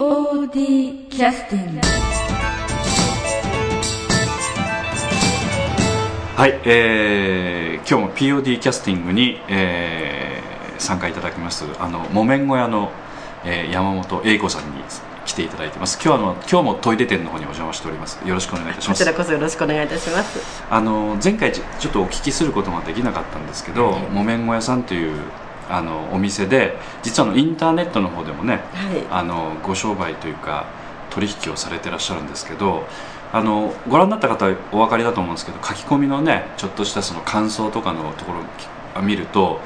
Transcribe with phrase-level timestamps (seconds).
[0.00, 1.80] POD キャスティング
[6.36, 11.66] はい、えー、今日も POD キャスティングに、えー、参加いただきます。
[11.78, 12.90] あの木綿小屋の、
[13.44, 14.82] えー、山本英子さんに
[15.26, 15.96] 来ていただいてます。
[16.02, 18.26] 今日はあの今日もトイレ店の方にお邪魔しております。
[18.26, 19.04] よろしくお願いいたします。
[19.04, 20.64] こちらこそよろしくお願いいたします。
[20.70, 25.12] あの前回ちちょっとお聞きすることができなかったんですけど、木綿小屋さんという
[25.70, 29.06] あのお店で実はあのインターネットの方でもね、はい。
[29.10, 30.66] あのご商売というか
[31.10, 32.86] 取引をされてらっしゃるんですけど
[33.32, 39.60] あのご覧になった方はお分かりだと思うんですけど書き込みのねちょっとしたその感想とかのところをき見ると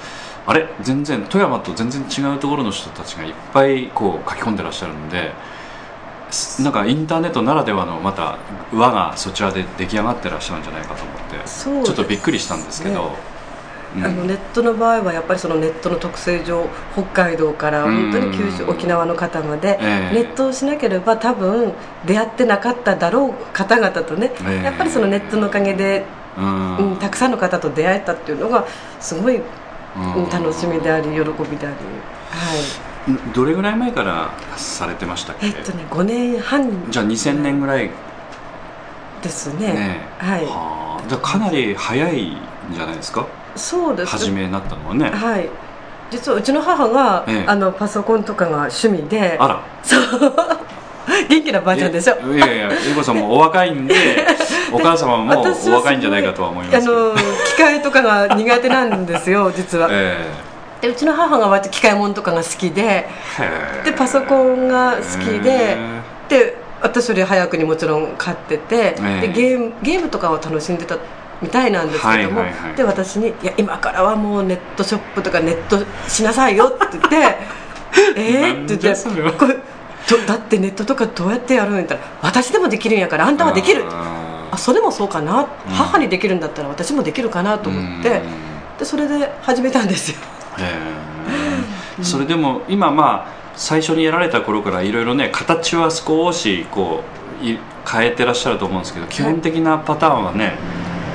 [0.47, 0.69] あれ？
[0.83, 5.33] 全然富山と全然違うところの人たちがいっぱいこう書き込んでらっしゃるんで
[6.31, 8.39] すなんかインターネットならではのまた
[8.73, 13.34] 輪がそちらで出来上がってらっしゃるんじゃないかと思ってそうですちょっとびっくりしたんですけど、うん
[13.97, 20.15] あのネットの場合はやっぱりそのネットの特性上北海道から本当に九州うん沖縄の方までええ。
[20.15, 21.73] ネットをしなければ多分
[22.05, 24.65] 出会ってなかっただろう方々とねええ。
[24.65, 26.05] やっぱりそのネットのおかげで、
[26.37, 26.77] うん。
[26.77, 28.67] うん、たくさんの方と出会えたっていうのが
[29.01, 29.41] すごい、
[30.33, 31.25] 楽しみであり喜びで
[31.69, 31.77] あり、
[32.31, 32.57] は
[33.09, 35.47] い、んどれぐらい前からされてましたっけ？
[35.47, 36.91] えっとね5年半。
[36.91, 37.91] じゃあ2000年ぐらい。
[39.23, 39.73] ですね。
[39.73, 40.45] ねはい。
[40.47, 41.09] はあ。
[41.09, 42.37] じゃあかなり早いん
[42.73, 43.25] じゃないですか？
[43.57, 44.13] そうです。
[44.13, 45.11] 初めになったのはね。
[45.11, 45.49] はい。
[46.11, 47.45] 実はうちの母が、ええ。
[47.47, 49.63] あのパソコンとかが趣味であら。
[49.83, 50.03] そう。
[51.29, 52.17] 元気なばあちゃんでしょ？
[52.33, 53.95] いやいや英子さんもお若いんで
[54.73, 60.17] お母様もお若いんじゃないかとは思いますあの機械とかが苦手なんですよ実は、え
[60.81, 63.07] でうちの母が割と機械物とかが好きで
[63.85, 65.77] でパソコンが好きでへ
[66.29, 69.21] で私より早くにもちろん買ってて、ええ。
[69.29, 70.97] でゲームゲームとかを楽しんでた
[71.43, 72.77] みたいなんですけども、はいはいはい。
[72.77, 77.17] で私に「いや今からはもうネットショップとかネットしなさいよ」って言って
[78.17, 78.23] 「え？
[78.51, 79.57] え?」って言ってこれ
[80.07, 85.47] とだってネットとかどうやってやるんやったら「私でもできるんやからあんたはできる」ああそれもそうかな、うん。
[85.73, 88.23] 母にできるんだったら私もできるかなと思って、うん。
[88.79, 90.19] でそれで始めたんですよ。
[90.59, 90.63] へ
[92.01, 97.03] えそれでも今まあ最初にやられた頃からいろいろね形は少しこ
[97.43, 97.59] うい
[97.89, 100.59] 変えてらっしゃると思うんですけど基本的なパターンはね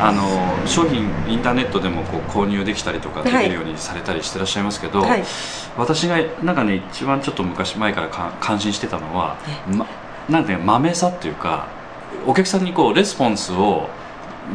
[0.02, 5.24] あの商品インターネットでもこう購入できたりとかできるようにされたりしてらっしゃいますけど、はい。
[5.78, 9.38] 私がなんかね一番ちょっと昔前からか感心してたのは、
[9.68, 9.86] ま、
[10.30, 11.68] なんていうか豆さっていうか
[12.26, 13.90] お客さんにこうレスポンスを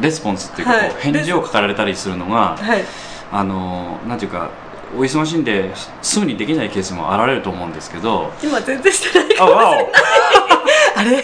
[0.01, 0.91] レスポンスっていうかはい。
[0.99, 2.83] 返事を書かれたりするのがはい。
[3.31, 4.49] あのなんていうか
[4.95, 9.77] お忙しいんですぐにできないケースもあられると思うんですけど今全然してないあわ
[10.95, 11.23] あれ？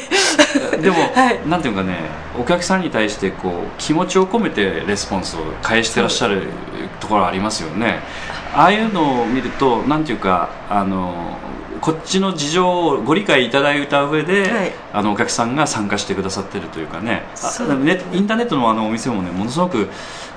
[0.78, 1.40] おでも、はい。
[1.48, 1.98] なんていうかね
[2.42, 6.48] お客さんに対してこう気持ちを込めてレスポンスを返してらっしゃる
[7.00, 8.00] ところありますよね。
[8.56, 11.38] ああいうのを見るとなんていうかあの
[11.82, 14.72] こっちの事情をご理解いただいた上で、はい。
[14.94, 17.24] あのお客さんが参加してくださってるというかね。
[17.34, 19.90] あそうねインターネットのあのお店もねものすごく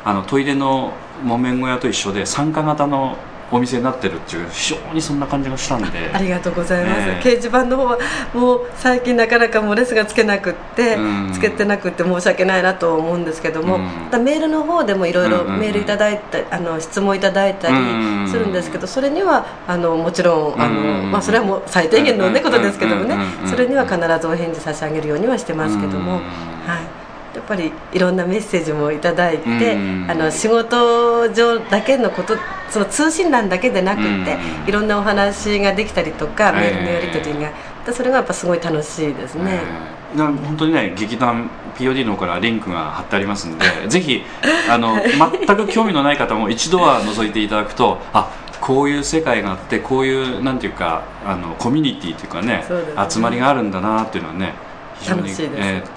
[0.05, 3.17] あのトイレの木綿小屋と一緒で参加型の
[3.55, 6.11] お店になってるっていう非常にそんな感じがしたんで。
[6.13, 7.23] ありがとうございます、ええ。
[7.23, 7.99] 掲示板の方は
[8.35, 11.33] もう最近なかなかもうレスがつけなくって、うん。
[11.33, 13.85] つけてなくって申し訳ないなと思うんですけども、うん。
[13.85, 15.61] またメールの方でもいろいろうんうんうん。
[15.61, 23.43] メールいただいたあの質問いただいたりうんするんですけどそれにはあのもちろんあの、うんまあ、それはもう最低限の、ね、うんことですけどもねうんうん。
[23.43, 26.89] うんそれには必ずお返事差し上げるようにはしてますけども、うんはい、や
[27.45, 32.37] っぱりいろんなメッセージもいただいて、うんあの仕事上だけのこと
[32.71, 37.53] その通信欄だけでなくって、うんいろんなお話ができたりとか、ええメールのやり取りが。
[37.87, 44.23] でそれがやっぱすごい楽しいですね、えーな本当にね劇団 POD の方からリンクが貼ってありますんで ぜひ
[44.71, 44.97] あの
[45.47, 48.31] 全く興味のない方も一度は覗いていただくとあ
[48.61, 52.65] こういう世界があってこういうなんていうかあのコミュニティというかねね。
[53.09, 54.55] 集まりがあるんだなっていうのはね
[55.01, 55.53] 非常に楽しいです。
[55.57, 55.94] えー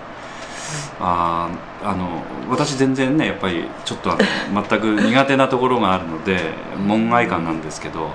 [0.99, 4.17] あーあの私全然ねやっぱりちょっとあ
[4.51, 6.39] の全く苦手なところがあるので
[6.85, 8.11] 門外漢なんですけど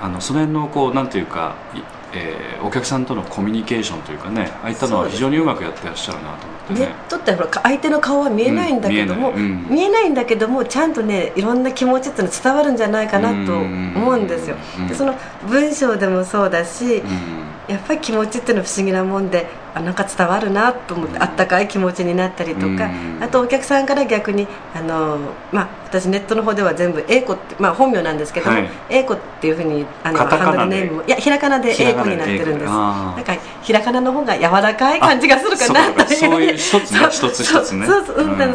[0.00, 1.78] あのその辺のこうなんていうか、い
[2.14, 6.94] えーお客さんとのコミュニケーションというかねああいったのは非常にうまくやってらっしゃるなと思ってネッね。
[7.08, 10.08] トってほら相手の顔は見えないんだけども、うん見えない。
[10.08, 10.14] うん。
[10.14, 14.56] だけどもちゃんとねいろんな気持ちっていうのは伝わるんじゃないかなと思うんですよ。
[14.78, 14.88] うん。
[14.88, 15.14] でその
[15.48, 17.74] 文章でもそうだし、うん。
[17.74, 23.18] やっぱり気持ちっていうのは不思議なもんであなんか伝わるなと思ってあったかい気持ちになったりとか、うん。
[23.22, 25.18] あとお客さんから逆にあの、
[25.52, 25.68] まあ、
[26.00, 28.68] 私ネットの方では全部英子って、まあ、本名なんですけども、はい。
[28.90, 32.70] 英子っていうふうにあのハンドルネームもいやひらがなで英子になってるんです。
[32.70, 37.10] なんかひらがなの方が柔らかい感じがするかなあというそうか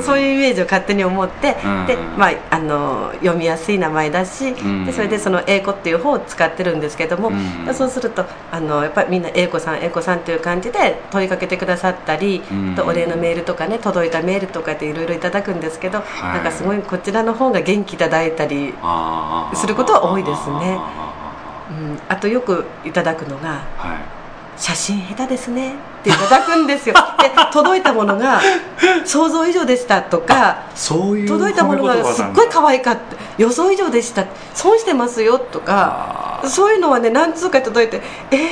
[0.04, 0.20] そう。
[0.20, 1.86] いうイメージを勝手に思って、うん。
[1.86, 4.86] でまあ、あの読みやすい名前だし、ん。
[4.86, 7.32] でそれでその英子っていう方を使ってるんですけども、う
[7.72, 7.74] ん。
[7.74, 12.76] そうするとあのやっぱりみんな英子さん英子さんっていう感じで問いかけてくださったり、うん。
[12.76, 16.34] とお礼のメールとかね届いたメールとかっていろいろいただくんですけど、はい。
[16.36, 18.74] なんかすごいこちらの方が元気いただいたり、
[19.54, 20.78] することは多いですね。
[20.80, 21.10] あ
[21.70, 23.98] うん、あとよくいただくのがーはい
[24.58, 26.96] 「写真下手ですね」っていただくんですよ。
[27.22, 28.42] で届いたものが
[29.06, 33.02] 想像以上でしたとかそういう届いたものがすっごい可愛かった。
[33.38, 34.26] 予想以上でした。
[34.54, 38.44] 損してますよとかそういうのはね何通か届いてえーっ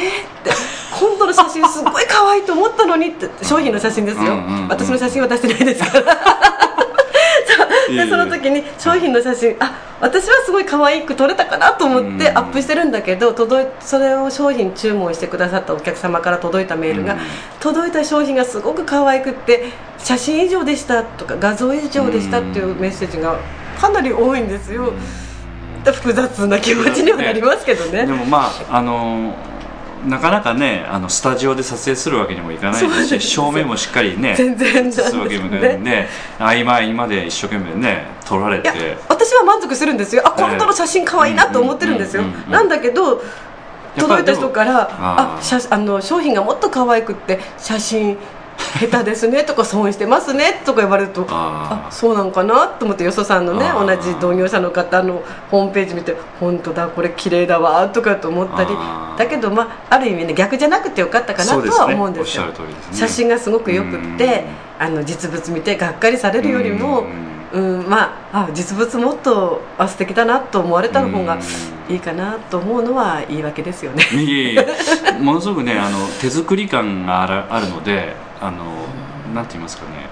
[0.44, 0.52] て
[1.00, 4.34] 今度の写真すっごい可愛いと思ったのにって商品の写真ですよ、
[4.70, 6.67] 私の写真は出してないですから
[7.90, 12.38] でその時に商品の写真あ私はすごい可愛く撮れたかなと思ってうん。
[12.38, 17.20] アップしてるんだけど届いそれを商品注文してくださったお客様から届いたメールが、うん。
[17.60, 23.40] 届いた商品がすごく可愛くって写真以上でしたとか画像以上でしたっていうメッセージが
[23.80, 24.94] かなり多いんですよ、
[25.86, 28.06] 複雑な気持ちにはなりますけどね。
[28.06, 29.36] でもまああの
[30.06, 34.88] なかなかねあのスタジオで撮影するわけにもいかないですし照明もしっかりね全然。
[34.88, 36.08] 映すわけにもいかないんで
[36.40, 40.24] 合間合間で一生懸命ね撮られいやて私は満足するんですよ。
[40.26, 43.22] あええ本当の写真可愛いなと思ってるんですよ、なんだけど
[43.98, 45.40] 届いた人からあー。
[45.40, 48.18] あ写あの商品がもっと可愛くって写真
[48.78, 58.70] 下手ですねとか損してますねとか言われるとああそうなんかなと思ってよそさんのね同じ同業者の方のホームページ見て本当だこれ綺麗だわとかと思ったり
[59.18, 62.46] だけどまあある意味ね逆じゃなくてよかったかなとは思うんですよ。
[62.92, 64.46] 写真がすごくよくって
[64.80, 67.06] あの実物見てがっかりされるよりも
[67.54, 67.90] うん。
[67.90, 71.40] まああ実物もっとあ素敵だなと思われた方が
[71.90, 74.04] いいかなと思うのは言い訳ですよね。
[74.14, 74.68] いえいえ。
[75.20, 78.66] ものすごくねあの手作り感があるあるのであの
[79.34, 80.08] なんて言いますかね。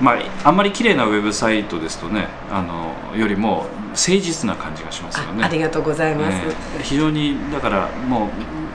[0.00, 5.42] まああんまり綺麗なウェブサイトですとねあのよりも誠実な感じがしますよね。
[5.42, 8.28] あありがとうございます、ええ非常にだからもう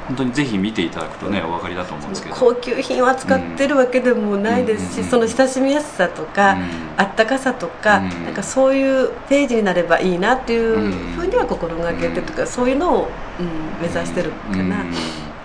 [0.07, 2.35] 本当にぜひ見ていただくとねお分かりだと思うんですけど。
[2.35, 6.61] 高級品を扱ってるわけでもないですし、うんその親しみやすさとか、うん。
[6.97, 8.25] あったかさとか、うん。
[8.25, 13.07] なんかそういうページになればいいなっていううんふうには心がけてとか、そういうのを、
[13.39, 14.83] うん、目指してるかな。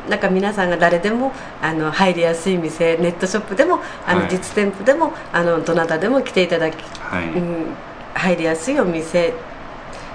[0.09, 4.31] うんなんか皆さんが誰でもあの入りやすい店ネットショップでもあのはい。
[4.31, 7.67] 実店舗でも、あのどなたでも来ていただき、はい、うん、
[8.15, 9.35] 入りやすいお店。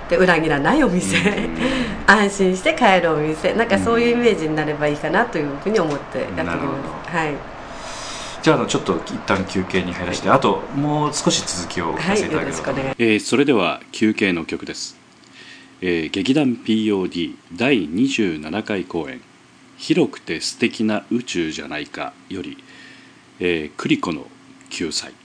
[0.09, 1.57] で裏切らないお店、うん
[2.05, 3.53] 安心して帰るお店。
[3.53, 6.55] なんかそういうイメージになればいいかなというふうに思ってやっておりま
[7.09, 7.15] す。
[7.15, 7.33] はい。
[8.41, 12.57] じゃああのちょっと一旦休憩に入らせて、あともう少し続きをお聞かせいただければ。
[12.57, 12.95] とはいよろしくお願い。
[12.99, 14.97] えーそれでは休憩の曲です、
[15.81, 19.21] えー劇団 POD 第27回公演
[19.83, 22.57] 「広くて素敵な宇宙じゃないか」より、
[23.41, 24.27] えー、クリコの
[24.69, 25.11] 救済「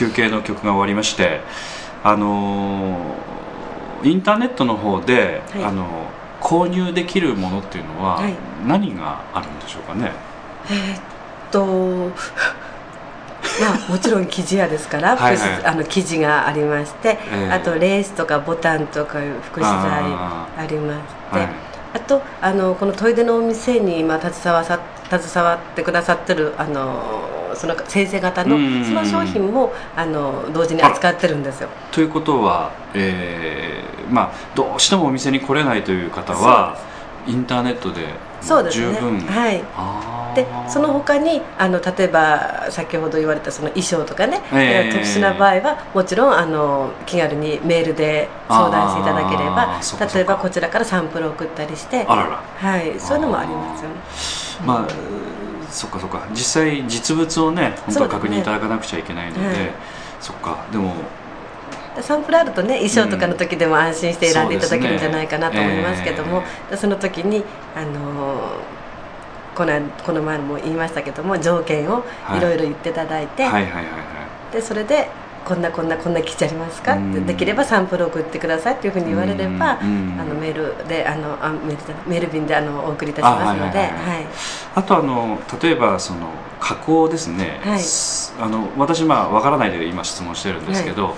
[0.00, 1.40] 休憩の曲が終わりまして
[2.02, 3.14] あの
[4.02, 5.64] インターネットの方で、はい。
[5.64, 5.86] あの
[6.40, 8.34] 購入できるものっていうのははい。
[8.66, 10.10] 何があるんでしょうかね、
[10.70, 11.00] えーっ
[11.50, 11.66] と
[13.60, 21.00] まあもちろん生地屋ですからはいあの生地がありまして、ええあとレースとかボタンとかいう副資材あありまし
[21.32, 21.48] てはい。
[21.92, 24.78] あとあのこのトイレのお店に今携わさ
[25.10, 31.68] 携わってくださってるあのその先生方のうんその商品もあの同時に扱ってるんですよ。
[31.92, 36.78] ということは、えーまあ、どうしてもお店に来れないという方は
[37.26, 38.94] インターネットでそうですね。
[38.94, 39.20] 十分。
[39.20, 39.62] はい。
[40.34, 44.92] でその他にあの例えば先ほど言われたその衣装とかね、ええ。
[44.92, 53.96] 特殊な場合はもちろんあの気軽にメールで相談していただけれあば例えばこちらからサンプルを送ったりしてはい、そういうのもありますよね。
[54.64, 56.26] まあそっかそっか。
[56.32, 59.56] 実際実物をね本当は確認いただかなくちゃいけないのではい
[60.20, 60.64] そっか。
[60.70, 60.94] でも
[61.96, 66.46] でサンプルあるとね衣装とかの時でも安心して選んでいただけるんじゃないかなと思いますけども、そね。
[66.70, 68.60] でその時にあの
[69.54, 72.38] このこの前も言いましたけども条件をはい。
[72.38, 73.90] いろいろ言っていただいて、はいはいはいは
[74.50, 74.54] い。
[74.54, 75.08] でそれで
[75.44, 76.94] こんなこんなこんな基地ありますか？
[76.94, 77.12] っうん。
[77.14, 80.16] てできればサンプル送ってくださいっていうふうに言われれば、うん。
[80.20, 84.16] あのメールであのあメールメール便であのお送りいたしますので、あはいはいはい。
[84.16, 84.26] はい。
[84.74, 86.28] あとあの例えばその
[86.60, 87.80] 加工ですね、はい。
[87.80, 91.14] すあの私まあわからないで今質問してるんですけど、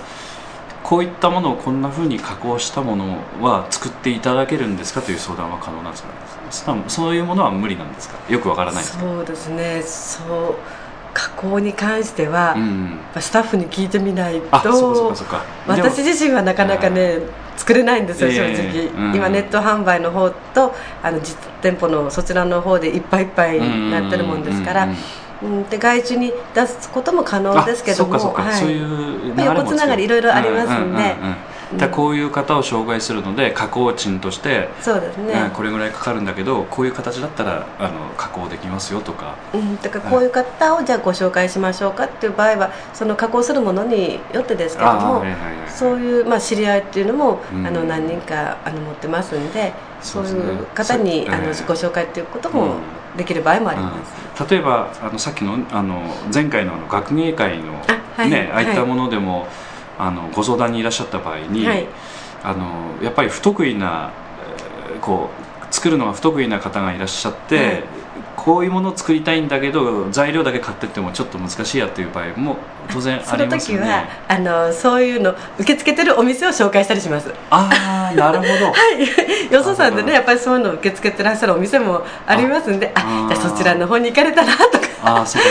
[0.83, 6.09] こういったものをこんなふうに加工したものは作っていただけるんですかという相談は可能なんですか？
[6.49, 8.17] そそういうものは無理なんですか？
[8.31, 9.81] よくわからないですかそうですね。
[9.81, 10.55] そう
[11.13, 12.55] 加工に関しては、
[13.19, 14.47] スタッフに聞いてみないと
[15.67, 17.19] 私自身はなかなかね
[17.55, 24.95] 作れないんですよ正直、今ネット販売の方とあの実店舗のそちらの方でいっぱいいっぱいになってるもんですから、うん
[25.69, 28.59] で外注に出すことも可能ですけどもはい。
[28.61, 31.15] そういう流れも横つながりいろいろありますんで
[31.77, 39.35] だからこういう方を紹介するので加工賃として、そうですね、うんこれぐらいかかるんだけどこういう形だったらあの加工できますよとか。
[39.53, 47.65] うん、だからこういう方をじゃあご紹介しましょうかっていう場合はその加工するものによってですけども、はいはいはいそういう、まあ、知り合いっていうのも、うん。
[47.65, 52.81] あの何人かあの持ってますんでそうういう方に、あのご紹介っていうこともうん。
[53.17, 54.47] できる場合もあります、うん。
[54.47, 56.01] 例えばあのさっきのあの
[56.33, 58.29] 前回のあの学芸会のあはい。
[58.29, 58.89] ねああいったはい。
[58.89, 59.47] ものでも、
[59.99, 61.87] あのご相談にいらっしゃった場合に、はい。
[62.43, 64.11] あのやっぱり不得意な
[64.91, 67.83] えーこう作るのが不得意な方がいらっしゃって、はい
[68.35, 72.57] こういうものを作りたいんだけど材料だけ買ってってもちょっと難しいやっていう場合も
[72.91, 73.85] 当然あそのりますよね。
[73.85, 77.33] 時はあのそういうの受け付けてるお店を紹介したりします。
[77.49, 78.71] ああなるほど。
[78.73, 78.73] は
[79.49, 84.87] い、よそさんでねやっぱりそういうのを受け付けてらっしゃるお店もありますんでああじゃあそちらの方に行かれたらとか。
[85.05, 85.41] ああそう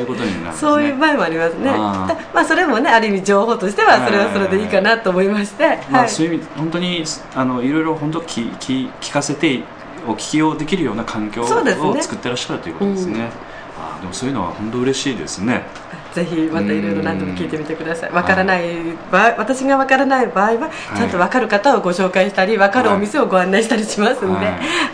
[0.00, 0.52] いうことになるね。
[0.58, 1.70] そういう場合もありますね。
[1.70, 6.08] まあそれもねある意味情報としてはそれはそれでいいかなと思いまして、まあ、はい。
[6.08, 7.04] そういう意味本当に
[7.34, 9.60] あのいろいろ本当聞聞聞かせて
[10.06, 13.18] お聞きをできるような環境を作ってらっしゃるということですね。
[13.18, 13.24] うん。
[13.24, 15.64] あーでもそういうのは本当嬉しいですね。
[16.12, 18.12] ぜひまたいろいろ何でも聞いてみてください。
[18.12, 18.62] わからない
[19.10, 24.46] 場合私がわからない場合はちゃんとわかる方をご紹介したりわかるお店をご案内したりしますんで、はい。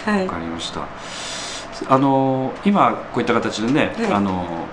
[0.05, 0.27] はい。
[0.27, 0.87] わかりました。
[1.89, 4.13] あの今こういった形でね、はい。
[4.13, 4.67] あの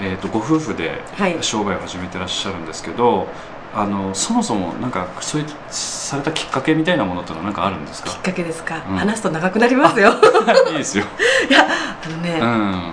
[0.00, 1.36] えっ、とご夫婦ではい。
[1.42, 3.26] 商売を始めてらっしゃるんですけど、
[3.74, 8.08] あのそもそもなんかそういうされたきっかけみたいなものってのは何かあるんですか？
[8.08, 8.18] きっ？
[8.20, 8.96] かけですか、うん。
[8.96, 10.12] 話すと長くなりますよ。
[10.72, 11.04] いいですよ。
[11.48, 12.92] いやあのね、うん。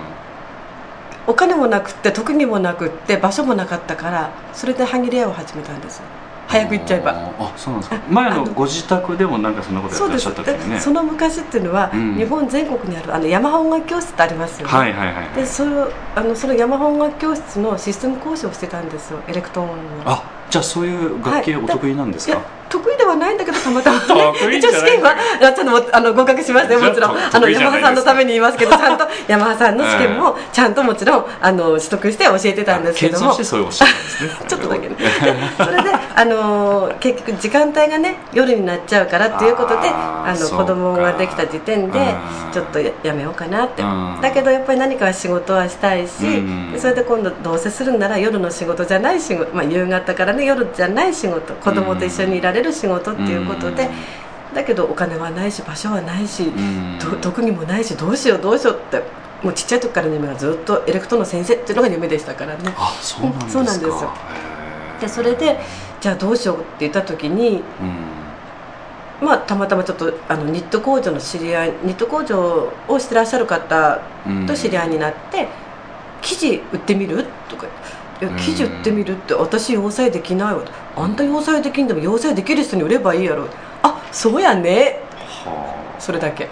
[1.28, 6.04] お金もなくって特技もなくって場所もなかったからそれで歯切れ屋を始めたんですよ。
[6.46, 7.10] 早く行っちゃえば。
[7.10, 8.00] ああそうなんですか。
[8.08, 12.14] 前のご自宅でもなんかそんなことやってらっしゃったっていうねでその昔っていうのは、うん。
[12.14, 15.34] 日本全国にあるあのヤマハ音楽教室ってありますよね、はいはいはいはい。
[15.34, 19.18] でそれをあのそのヤマハ音楽教室のシステム講師をしてたんですよ。
[19.26, 22.44] エレクトーンのあじゃあそういう楽器お得意なんですか、い。
[22.68, 27.80] 得意ではないんだけどたまたま、得意じゃない一応試験はあちょっともあの合格しましたよもちろんああの得意じゃないです。
[27.80, 33.34] ヤマハさんのために言いますけどちゃんとヤマハさんの試験もちゃんともちろんあの取得して教えてたんですけども。
[33.36, 34.96] ちょっとだけね。
[35.56, 42.02] それで、あのー結局時間帯がね夜になっちゃうからっていうことであの子供ができた時点でう
[42.50, 42.52] ん。
[42.52, 43.82] ちょっとややめようかなって。
[43.82, 44.18] うん。
[44.20, 46.14] だけどやっぱり何かは仕事はしたいし
[46.78, 53.88] それで今度どうせするんなら夜の仕事じゃない仕事、まあ、夕方からね夜じゃない仕事子供と一緒にいられる仕事っていうことで
[54.54, 56.52] だけどお金はないし場所はないし
[57.20, 59.02] 特技もないしどうしようどうしようって
[59.42, 62.72] もうちっちゃい時からの夢はずっとエレクトの先生っていうのが夢でしたからね。
[62.76, 63.24] あそう
[63.64, 64.12] なんですよ。
[65.00, 65.60] でそれで
[66.00, 67.62] じゃあどうしようって言った時に、
[69.20, 74.46] まあ、たまたまちょっとあのニット工場の知り合いニット工場をしてらっしゃる方うん。
[74.46, 75.48] と知り合いになって、
[76.22, 77.66] 生地売ってみる?」とか
[78.20, 80.62] いや生地売ってみるって私洋裁できないわ
[80.96, 83.48] あんた洋裁できんでも洋裁できる人に売ればいいやろ。
[83.82, 85.00] あそうやね。
[85.44, 86.48] はそれだけ。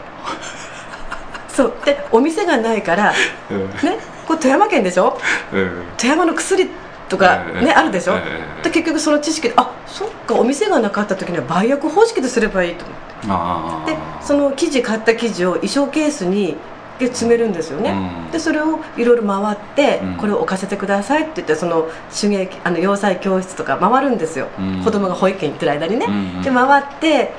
[1.48, 1.72] そう。
[1.84, 3.12] でお店がないからあ
[3.50, 3.68] うん。
[3.88, 5.18] ねこれ富山県でしょ？
[5.52, 5.82] うん。
[5.96, 6.68] 富山の薬
[7.08, 8.14] とかええねあるでしょ？
[8.16, 8.22] え
[8.60, 12.84] えで結局その知識であそっかお店がなかった時には売約方式ですればいいと
[13.26, 13.92] 思って。
[13.92, 16.56] でその生地買った生地を衣装ケースに
[16.98, 17.90] で詰めるんですよね、
[18.26, 18.30] うん。
[18.30, 20.14] でそれをいろいろ回って、うん。
[20.16, 24.84] これを置かせてくださいって言ってその手芸あの洋裁教室とか回るんですよ、うん。
[24.84, 27.32] 子供が保育園行ってる間にね、うんで回って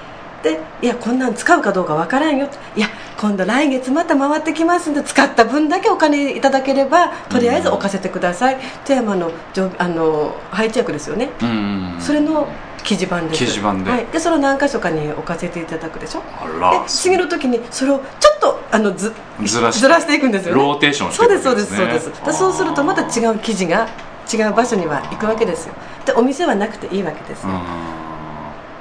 [0.43, 11.47] でいやこんなん使うかどうかわからんよいや今度来月また回ってきますんで使った分だけお金いただければとりあえず置かせてください、富山の上あの配置役ですよね、うん
[11.95, 12.47] うんそれの
[12.83, 13.43] 記事版です。
[13.43, 13.89] 記事版で。
[13.89, 16.21] はい、でそれを何箇所かに置かせていただくでしょ。
[16.39, 17.99] あでら次の時にそれを
[18.45, 20.61] とあのずずらしてずらしていくんですよね。
[20.61, 23.87] ローテーションしてそういくですそうですそうですでそうするとまた違う生地が
[24.31, 25.73] 違う場所には行くわけですよ。
[26.05, 27.49] でお店はなくていいわけですよ、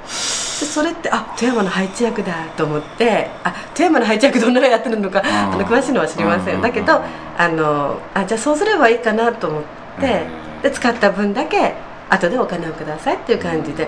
[0.05, 7.01] でそれってあ富山の配置役だと思ってあ富山の配置役どんなのやってるのかんあの詳しいのは知りませうんんだけど
[7.37, 9.63] あのあじゃあそうすればいいかなと思っ
[9.99, 10.23] て
[10.61, 11.73] で使った分だけ
[12.09, 13.87] 後でお金をくださいっていう感じで、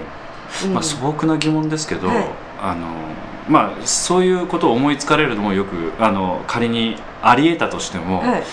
[0.65, 2.25] うんまあ、素朴な疑問ですけど、はい。
[2.59, 2.87] あの
[3.47, 8.43] まあ、そういうことを思いつかれるのもよくあの仮にありえたとしても、はい。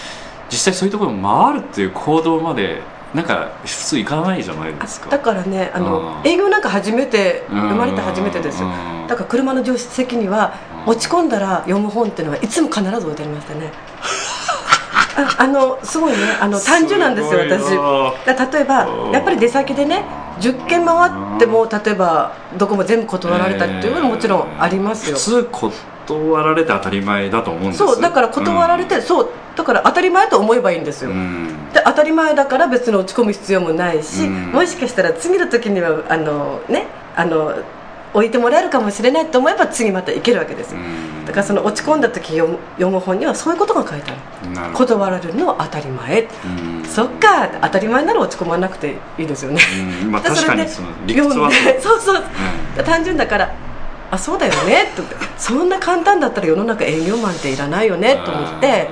[0.50, 2.80] 実際そういうところを回るっていう行動まで
[3.12, 5.06] なんか普通行かないじゃないですか。
[5.08, 6.28] あだからねあの、うん。
[6.28, 8.68] 営業なんか初めて生まれて初めてですよ。
[8.68, 9.06] うん。
[9.08, 10.54] だから車の助手席には
[10.86, 10.92] うん。
[10.92, 13.72] 落ち込んだら読む本っていうのはいつも必ず置いてありましたね。
[15.16, 18.26] ああのすごいねあの単純なんですよ私。
[18.26, 19.12] だ例えばうん。
[19.12, 20.04] やっぱり出先でね
[20.40, 25.44] 10件回っても例えばどこも全部断られたっていうのももちろんありますよ、普通
[26.06, 27.78] 断られて当たり前だと思うんです。
[27.78, 31.72] そうだから断られて、そうだから当たり前と思えばいいんですよ、うん。
[31.72, 34.52] で当たり前だから別に落ち込む必要もないし、うん。
[34.52, 36.86] もしかしたら次の時にはあのね
[37.16, 37.54] あの
[38.12, 40.74] 置いてもらえるかもしれないと思えば次また行けるわけです
[41.26, 44.74] だからその落ち込んだ時読む読む本にはそういうことが書いてある。
[44.74, 46.84] 断られるのは当たり前、うん。
[46.84, 49.60] そっか当たり前なら落ち込まなくていいですよね、
[50.02, 51.50] うんまあで確かにその理屈は
[51.80, 52.00] そう。
[52.00, 52.22] そう
[52.78, 52.82] う。
[52.84, 53.54] 単純だから
[54.10, 55.02] あそうだよねと。
[55.38, 58.88] そんな簡単だったら世の中営業マンっていらないよねと思って。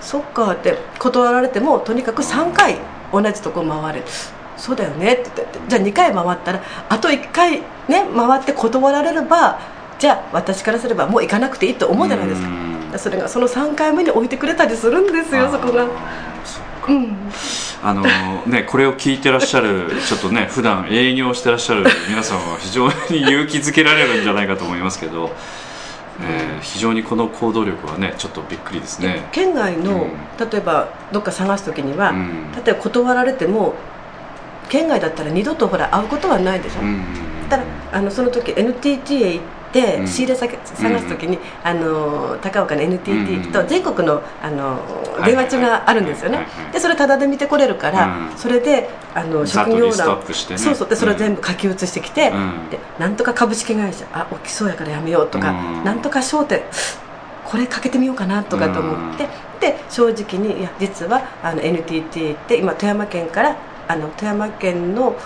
[0.00, 2.78] そっかって断られてもとにかく3回
[3.12, 4.00] 同じとこ回れ。
[4.00, 4.06] る
[4.56, 5.58] そうだよねって言って。
[5.68, 9.58] じゃあ2回回ったらあと1回ね回って断られれば
[9.98, 12.48] じゃあ私からすればもう行かなくていいと思うじゃないですか。
[12.48, 12.98] うん。
[12.98, 15.82] それがその3回目に置いてくれたりするんですよそこが。
[15.82, 15.88] あー
[16.44, 16.92] そっか。
[16.92, 17.16] うん
[17.80, 18.02] あの
[18.46, 25.30] ね、これを聞いてらっしゃるちょっとね普段営業してらっしゃる皆さんは非常に勇気づけられるんじゃないかと思いますけど、
[26.20, 29.28] えー非常にこの行動力はねちょっとびっくりですね。
[29.30, 30.50] 県外の、うん。
[30.50, 32.52] 例えばどっか探す時には、うん。
[32.52, 33.74] 例えば断られても
[34.68, 37.04] 県外だったら二度とほら会うことはないでしょ、うん
[37.48, 40.06] ただあのその時 NTT へ行って、うん。
[40.06, 44.80] 仕入れ先探す時に、あの高岡の NTT 行くと、うん全国のあの
[45.20, 48.36] い電話帳があるんですよね、でそれタダで見てこれるから、うん。
[48.36, 50.22] それであの職業欄
[50.56, 50.88] そうそう。
[50.88, 52.70] でそれを全部書き写してきて、うん。
[52.70, 55.84] でなんとか株式会社あ起きそうやからやめようとか、うん。
[55.84, 56.62] なんとか商店
[57.44, 59.26] これかけてみようかなとかと思って、
[59.60, 63.56] で正直にいや実はあの NTT って今富山県から
[63.88, 65.16] あの富山県の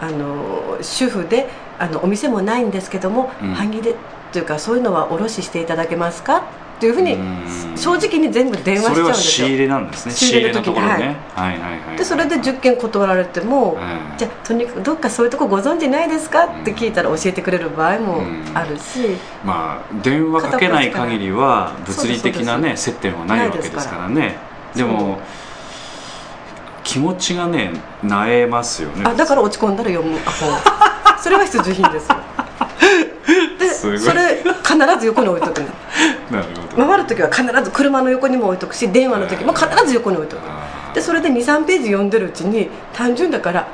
[0.00, 1.48] あの主婦で
[1.82, 3.94] あのお店もないんですけども、うん半切れ
[4.32, 6.38] というかそういうのは卸していただけますか？
[6.38, 6.42] っ
[6.82, 7.76] ていうふうにうん。
[7.76, 9.46] 正直に全部電話しちゃうんですよ。
[9.46, 10.14] 仕入れなんですね。
[10.14, 11.00] 仕入れのところね、はい。
[11.00, 16.44] はい、はいはいでそれで10件断られても、うんじゃあとにかくどっかそういうとこご存知ないですか？
[16.44, 18.22] って聞いたら教えてくれる場合も
[18.54, 24.36] あるし、まあ電話かけない限りは物理的なね接点はないわけですからね。
[24.74, 25.20] でも
[26.84, 29.02] 気持ちがねなえますよね。
[29.04, 30.18] あだから落ち込んだら読む。
[30.18, 30.91] 本
[31.22, 32.08] それは必需品です
[33.58, 35.66] でそれ必ず横に置いとくの。
[36.30, 36.86] なるほど。
[36.88, 40.40] 回る時は必ず車の横にも置いとくし電話の時も必ず横に置いとく。
[40.44, 43.68] あでそれで23ページ読んでるうちに単純だから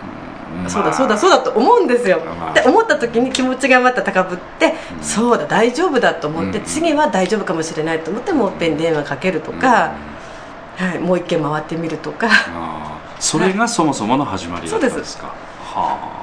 [0.65, 2.53] ーそうだそうだそうだと思うんですよ、まあ。
[2.53, 6.65] で思った時に気持ちがまた高ぶって、そうだ大丈夫だと思って、うん。
[6.65, 9.95] 次は大丈夫かもしれないと思ってもう一遍電話かけるとか、
[10.77, 12.29] はい、もう一軒回ってみるとか。
[13.21, 15.27] それがそもそもの始まりだったんですか。
[15.27, 15.35] は
[15.75, 16.18] あ、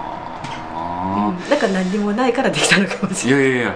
[1.15, 1.49] うん。
[1.49, 3.43] だから何にもないからできたのかもしれない。
[3.43, 3.75] いやいやいや。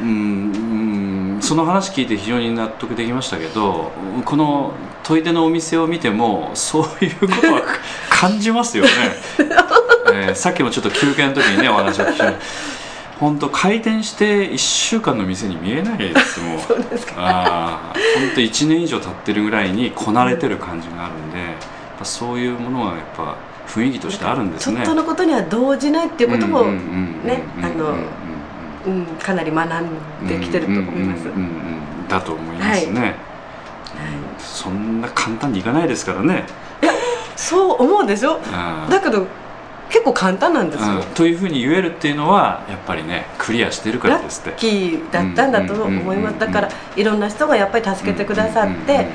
[0.00, 1.42] うんうん。
[1.42, 3.92] その話聞いて非常に納得できましたけど
[4.24, 4.72] この
[5.02, 7.62] 問い手のお店を見てもそういうことは
[8.10, 8.90] 感じますよね、
[10.12, 12.34] えーさっきもちょっと休憩の時にねお話を聞きました。
[13.20, 16.58] 本当開店して1週間の店に見えないですもん。
[16.60, 17.14] そうですか。
[17.16, 21.56] ああ本当1年以上経ってるぐらいにこなれてる感じがあるんで
[22.04, 24.76] そういうものはやっぱ雰囲気としてあるんですね。
[24.76, 27.94] ちょっとのことには動じないっていうこともねあの
[28.86, 31.76] うんかなり学んできてると思います、うんうんうんうん
[32.08, 33.14] だと思いますね、はい
[34.38, 36.44] そんな簡単にいかないですからね
[37.36, 39.26] そう思うでしょあだけど
[39.88, 49.06] 結構簡単なんですよ、うんというふうに言えるっていうのはやっぱりねクリアしてるからラですってッキーだったんだと思いますだからいろんな人がやっぱり助けてくださって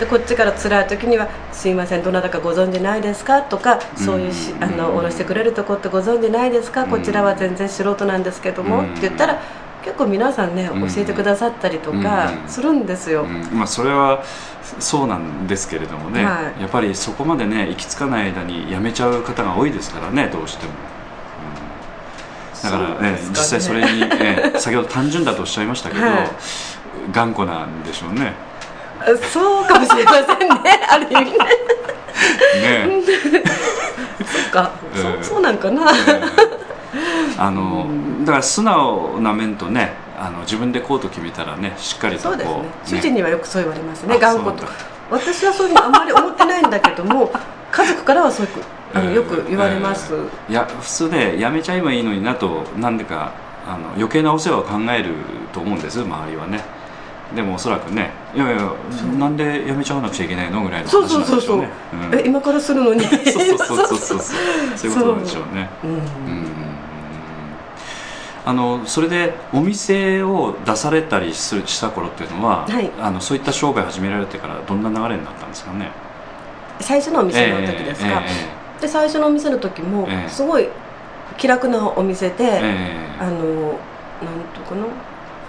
[0.00, 6.86] でこっちから辛い時には「すいませんどなたかご存知ないですか?」とか「そういうしあの下ろしてくれるとこってご存知ないですか？
[6.86, 9.38] こちらは全然素人なんですけども」って言ったら
[9.84, 10.88] 結構皆さんねうん。
[10.88, 12.48] 教えてくださったりとかうん。
[12.48, 13.58] するんですよ、うん。
[13.58, 14.22] まあそれは
[14.78, 16.60] そうなんですけれどもね、はい。
[16.62, 20.72] やっぱりそこまでね行き着かない間に辞めちゃう方が多いですからねどうしても、
[22.64, 22.70] うん。
[22.70, 23.12] だからね。
[23.12, 26.14] ね実際それに、ええ先ほど単純だとおっしゃいましたけど、はい。
[27.12, 28.32] 頑固なんでしょうね。
[28.32, 28.49] あ
[29.32, 30.80] そうかもしれませんね。
[30.88, 31.32] ある意味
[32.60, 33.42] ねね
[34.24, 35.82] そっか、うんそそうなんかな、
[37.38, 38.24] あのうん。
[38.24, 43.00] だから素直な面とねあの自分でこうと決めたらねしっかりとこうそうですね。
[43.00, 44.14] 主人にはよくそう言われますね。
[44.14, 44.66] あ頑固と
[45.10, 47.32] 私はそういうふうにあんまり思ってないんだけども
[47.72, 48.52] 家族からはそういう
[48.92, 50.12] あのよく言われます、
[50.48, 53.32] いや普通ねやめちゃえばいいのになとなんでか
[53.66, 55.14] あの余計なお世話を考える
[55.52, 56.60] と思うんです周りはね
[57.34, 58.72] でもおそらくねいやいや
[59.18, 61.96] なんでやめちゃわなくちゃいけないのぐらいのそう話そうそうそう、なんでしょう。
[61.96, 62.18] ねうん。
[62.18, 63.00] え今からするのに。
[63.02, 63.98] そうそうそうそう。
[63.98, 64.20] そう
[64.76, 65.68] そういうことなんでしょうね。
[65.84, 65.92] うんう。
[65.94, 66.02] んうん。
[66.02, 66.46] うん。
[68.46, 72.90] あのそれでお店を出されたりするした頃っていうのは、はい。
[73.00, 75.90] あのそういった商売始められてからどんな流れになったんですかね？
[76.80, 78.22] 最初のお店の時ですか、
[78.78, 78.80] え。
[78.80, 80.28] で最初のお店の時もええ。
[80.28, 80.68] すごい
[81.36, 82.60] 気楽なお店で、えええ
[83.20, 83.22] え。
[83.22, 84.86] あのなんとかな？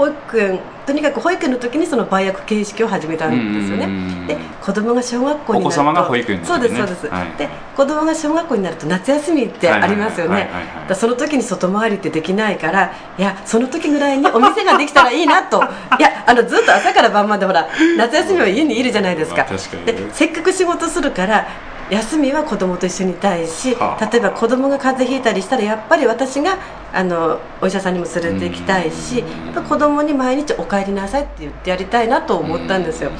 [0.01, 5.81] 保育園とにかく保育園の時にその売約形式を始めたんですよね、ねで子供が小学校になると。
[5.81, 6.57] お子様が保育園の時ね。
[6.57, 7.37] そうですそうです、はい。
[7.37, 10.49] で子供が小学校になると夏休みってありますよね。
[10.87, 15.63] だその時に外回りってできないからいやその時ぐらいにお店ができたらいいなと。
[15.99, 19.43] いやあのずっと朝から晩までほら夏休みは家にいるじゃないですか。
[19.45, 21.47] かでせっかく仕事するから
[21.91, 24.05] 休みは子供と一緒にいたいしはあ。
[24.09, 26.57] 例えば子供が風邪ひいたりしたらやっぱり私が
[26.93, 29.23] あのお医者さんにも連れて行きたいし
[29.67, 33.11] 子供に毎日「お帰りなさい」って言ってやりたいなと思ったんですよ。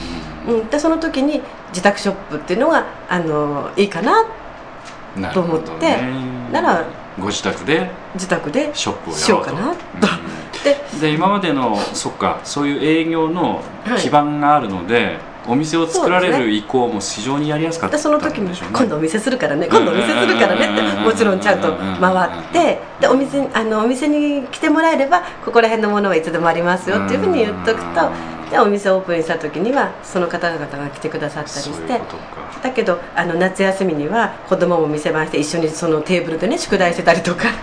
[0.48, 4.26] うん、でその時に自宅ショップっていうのがあのいいかな
[5.34, 5.98] と思って
[6.52, 6.86] なら
[7.20, 9.66] ご自宅で自宅でショップをやしよろうかなと。
[9.66, 9.76] うん。
[10.64, 14.00] でで今までのそっかそういう営業のはい。
[14.00, 19.67] 基盤があるので、お店を作られる意向も非常にやりやすかったでその時も今度お店するからね。
[19.67, 20.71] 今度お店するからね。
[20.71, 22.80] ってもちろんちゃんと回って。
[22.99, 28.12] でお店にあのお店に来てもらえればここら辺のものはいつでもありますよっていうふうに言っとくと
[28.51, 31.99] でお店オープンした時にはその方々が来てくださったりして。
[32.62, 37.47] だけどあの夏休みには子供も店番して一緒にそのテーブルでね宿題してたりとか、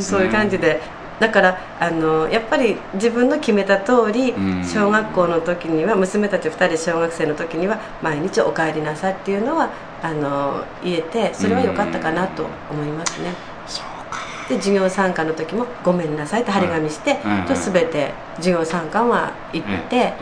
[0.00, 0.80] そういう感じで
[1.20, 9.70] だからあのやっぱり自分の決めた通りうん小学校の時には娘たち2人小学生の時には毎日お帰りなさいっていうのは
[10.02, 13.34] あの言えてそれは良かったかなと思いますね。
[14.50, 20.14] で授業参観の時も「ごめんなさい」って張り紙して、うんと全て授業参観は行って。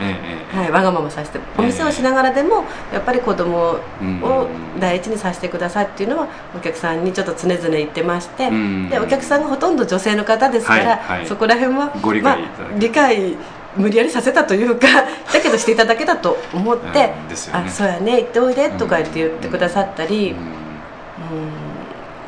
[0.55, 11.25] はい、わがままさせてお店をしながらでもやっぱり子供をうん第一にさせてくださいっていうのはお客さんにちょっと常々言ってまして、うんでお客さんがほとんど女性の方ですから、はいはい。
[11.27, 13.37] そこら辺はご理まあ解いただける理解
[13.75, 14.87] 無理やりさせたというか
[15.31, 17.63] だけどしていただけたと思ってうんです「よね。
[17.67, 20.35] あそうやね行っておいで」とか言って言ってくださったり、うん。
[20.35, 21.49] うん、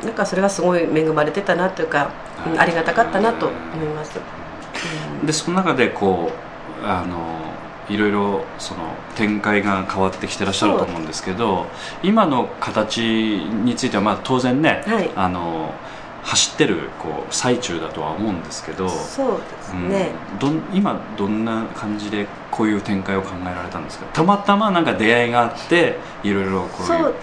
[0.02, 2.10] なんかそれはすごい恵まれてたなというか、
[2.46, 4.18] うんありがたかったなと思います。
[5.20, 5.26] うん。
[5.26, 6.32] でその中でこ
[6.82, 7.40] うあの
[7.88, 8.80] いろいろその
[9.14, 11.66] 展開が変わってきてらっしゃると思うんですけど
[12.02, 15.10] 今の形についてはまあ当然ね、はい。
[15.14, 15.72] あの
[16.24, 24.06] 走ってるこう最中だとは思うんですけど、そうですね、うんどん今どんな感じでこういう展開を考えられたんですか？
[24.12, 27.14] たまたまなんか出会いがあっていろいろこういそう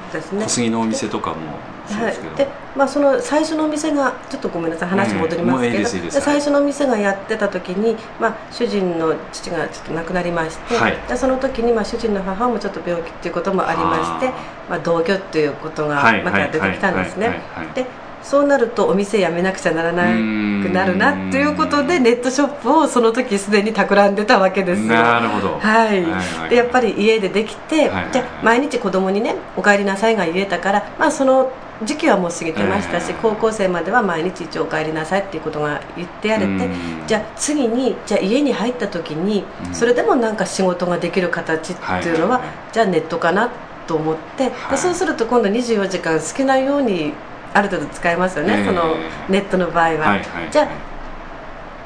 [0.43, 1.35] 小杉のお店とかも
[1.89, 6.21] そうはいですけど、、でまあその最初のお店がちょっとごめんなさい話戻りますけど、ですいいです。
[6.21, 10.97] 最初のお店がやってた時に、まあ、主人の父がちょっと亡くなりまして、はい。
[11.07, 14.33] でその時にまあ主人の母もちょっく病気っていうこともありましては
[14.69, 17.27] まあ、同居っていうことがはいまた出てきたんですね。
[17.27, 17.65] はいはいはい。
[17.67, 17.85] はいで
[18.21, 24.87] そうなるとお店辞めなくちゃならなくなるなっていうことでネットショップをその時すでに企んでたわけですよ。
[24.87, 25.57] なるほど。
[25.57, 28.11] はい、はいでやっぱり家でできて、はいはい。
[28.11, 31.49] じゃあ毎日子供にね「お帰りなさい」が言えたから、まあ、その
[31.85, 37.07] 時期はもう過ぎてましたし、えー高校生までは毎日一応お帰りなさいっていうことが言ってやれて、うん。
[37.07, 39.73] じゃあ次にじゃあ家に入った時に、うん。
[39.73, 43.49] それでもなんか仕事ができる形っていうのは、じゃあネットかな
[43.87, 44.71] と思って、はい。
[44.71, 47.13] でそうすると今度24時間好きなように
[47.53, 48.95] ある程度使えますよね、えーその
[49.29, 50.19] ネットの場合は。
[50.51, 50.69] じゃ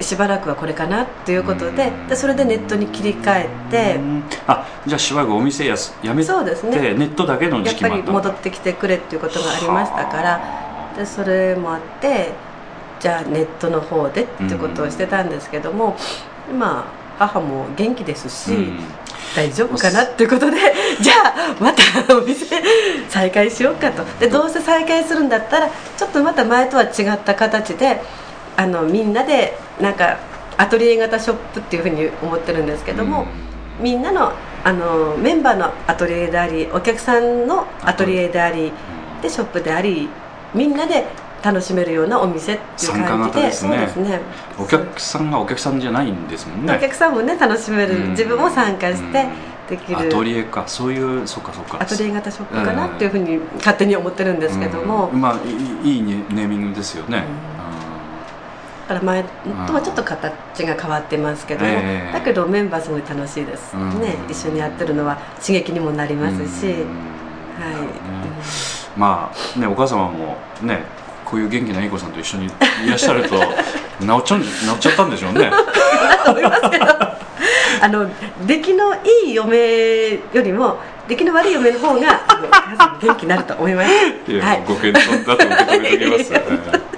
[0.03, 2.07] しばらくはこれかなっていうことでうん。
[2.07, 4.23] でそれでネットに切り替えてうん。
[4.47, 6.93] あじゃあしばらくお店やすやめてそうですね。
[6.93, 8.05] ネットだけの時期もあった。
[8.05, 12.31] ぱり戻ってきてくれっていうことがありましたからでそれもあって
[12.99, 15.97] じゃあネットの方でっていうことをしてたんですけども、
[16.57, 18.79] まあ母も元気ですし、うん。
[19.35, 20.57] 大丈夫かなっていうことで
[21.01, 22.45] じゃあまたお店
[23.09, 24.03] 再開しようかと。
[24.19, 28.01] でどうせ再開するんだったらちょっとまた前とは違った形で
[28.55, 30.17] あのみんなでなんか
[30.57, 33.25] アトリエ型ショップっていうふうに思ってるんですけども、
[33.79, 34.31] みんなの
[34.63, 38.71] あのメンバーのアトリエでありお客さんのアトリエであり
[39.21, 40.07] でショップであり
[40.53, 41.05] みんなで
[41.43, 43.51] 楽しめるようなお店っていう感じでね。
[43.51, 44.21] そうですね。
[44.57, 46.73] お客さんがお客さんじゃないんですもんね。
[46.73, 48.09] お客さんもね楽しめる、うん。
[48.11, 49.27] 自分も参加して
[49.69, 50.63] できる、アトリエか。
[50.67, 51.81] そういうそうかそうか。
[51.81, 55.19] アトリエ型ショップかなっていうふうに勝手に思ってるんですけども、うん。
[55.19, 55.39] まあ
[55.85, 57.25] いいネネーミングですよね、
[57.57, 57.62] だ
[58.83, 62.13] から前とはちょっと形が変わってますけども、ええ。
[62.13, 63.99] だけどメンバーすごい楽しいです、うん。
[63.99, 66.79] ね一緒にやってるのは刺激にもなりますし、うん。
[66.79, 67.71] は
[68.95, 70.83] い、まあねお母様もね
[71.25, 72.49] こういう元気ないい子さんと一緒にい
[72.89, 73.39] らっしゃると
[74.01, 75.49] 治っちゃうん治っちゃったんでしょうね。
[75.49, 76.85] だと思いますけど。
[77.81, 78.09] あの
[78.45, 78.93] 出来の
[79.25, 82.21] いい嫁よりも出来の悪い嫁の方が
[83.01, 84.31] 元気になると思います。
[84.31, 86.92] いや、はいご検討だと受け止めておきます、 はい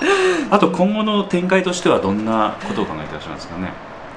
[0.50, 3.72] あと今後の展開としてはどんなことを考えていらっしゃるんですかね？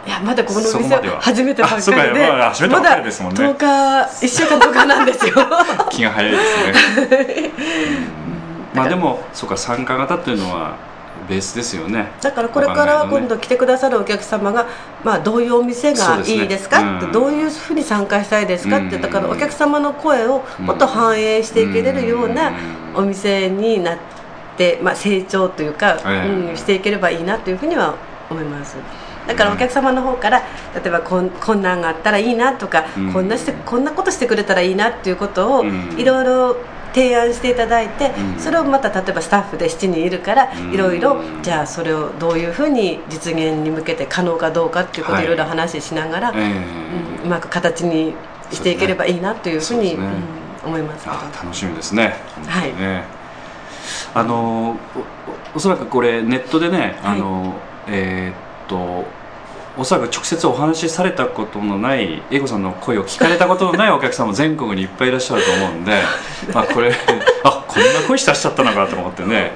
[0.05, 1.81] いやまだここのお店初めてばっかり
[2.15, 2.27] で
[2.75, 2.95] まだ
[3.53, 3.65] 10日
[4.25, 5.33] 1週間とかなんですよ。
[5.91, 7.51] 気が早いですね、
[8.73, 10.71] う んまあでもそうか参加型っていうのは
[11.29, 12.07] ベースですよね。
[12.21, 14.65] だからこれから今度来てくださるお客様が、
[15.03, 16.81] まあ、どういうお店がいいですか？
[16.81, 18.77] ねってどういうふうに参加したいですか？
[18.77, 22.55] ってうんだからお客様の声をもっと反映していけれるようなうん。
[22.95, 24.01] お店になって、
[24.81, 26.49] まあ、成長というか、ええ。
[26.49, 27.95] うん、していければいいなというふうには
[28.29, 28.77] 思います。
[29.27, 30.39] だからお客様の方から
[30.73, 33.13] 例えばこんこんなんがあったらいいなとか、うん。
[33.13, 35.95] こんなしてこんなことしてくれたらいいなっていうことをうん。
[35.97, 36.57] いろいろ
[36.93, 38.39] 提案していただいて、うん。
[38.39, 40.73] それをまた例えばスタッフで7人いるからうん。
[40.73, 45.25] いろいろじゃあそれをどういうふうに実現に向けて可能かどうかっていうことをはい。
[45.25, 46.41] いろいろ話ししながら、ええ。
[46.41, 48.13] うんうまく形に
[48.51, 50.05] していければいいなというふうにそうね。
[50.05, 51.07] うん思います。
[51.07, 52.13] 楽しみですね。
[52.47, 53.20] はい
[54.13, 54.77] あの
[55.55, 57.15] おそらくこれネットでね、はい。
[57.15, 57.53] あの
[57.87, 59.05] えーっと
[59.77, 65.93] おそらく直接お話しされたことのない英子さんの声を聞かれたことのないお客さんも全国にいっぱいいらっしゃると思うんで
[66.53, 66.93] まあこれ
[67.45, 69.53] あこんな声してらっしゃったのかと思ってね。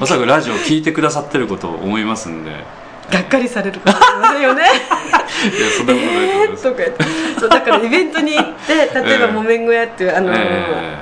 [0.00, 2.50] おそらくラジオを聞いてくださってることを思いますんで
[3.10, 4.62] がっかりされるかもしれませんよね。
[4.64, 6.62] いやそんなことないと思います。
[6.62, 7.04] とか言って。
[7.40, 10.36] そうだからイベントに行って 例えば「ええ木綿小屋」っていうあの、え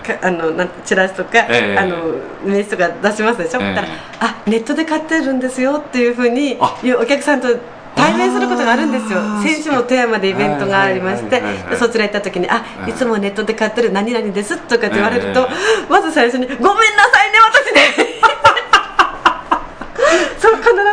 [0.04, 1.96] えかあのなんチラシとか、ええあの
[2.44, 3.88] 名刺とか出しますでしょ、ええだから
[4.20, 6.74] あネットで買ってるんですよっていうふうにあ。
[6.82, 7.48] いうお客さんと
[7.94, 9.20] 対面することがあるんですよ。
[9.42, 11.42] 先週も富山でイベントがありまして
[11.78, 17.38] そちら行った時に「あええいつもネットで買ってる何々です」とかって言われると、えまず最初に「ごめんなさいね
[17.96, 18.11] 私ね」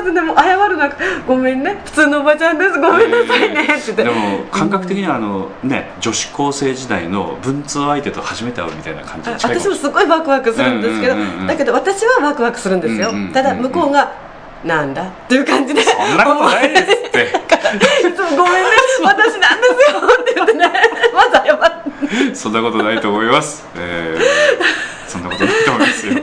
[0.09, 1.81] ずでも謝るなく「ごめんね。
[1.85, 2.79] 普通のおばちゃんです。
[2.79, 11.15] ごめんなさいね」って言って、でも感覚的にはあの、ね、女子高生時代の文通相手と初めて会うみたいな感じ私もすごいワクワクするんですけど、
[11.47, 14.11] だけど私はワクワクするんですよ、ただ向こうが
[14.65, 15.81] 「なんだ?」っていう感じで。
[15.81, 17.49] そんなことないですって。
[17.69, 18.69] いつもごめんね。
[19.03, 19.99] 私なんですよ。
[20.21, 20.71] って言ってね。
[21.13, 21.89] まず謝って
[22.33, 26.13] そんなことないと思います、えー、そんなことないと思いますよ。
[26.13, 26.21] 今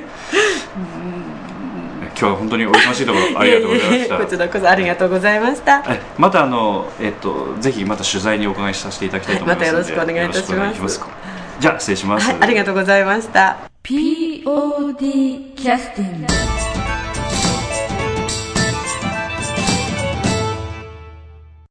[2.16, 4.18] 日は本当にお忙しいところありがとうございましええた。
[4.18, 5.84] こちらこそありがとうございました。
[5.88, 11.00] えまたあの、えっと、ぜひまた取材にお伺いさせていただきたいと思いますので、はいまたよろしくお願いいたします。
[11.58, 13.56] じゃあ失礼します、はいありがとうございました。
[13.82, 16.65] POD キャスティング